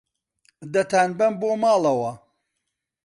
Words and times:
دەتانبەم 0.73 1.33
بۆ 1.41 1.49
ماڵەوە. 1.61 2.13